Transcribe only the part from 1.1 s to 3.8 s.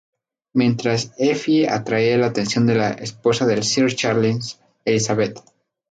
Effie atrae la atención de la esposa de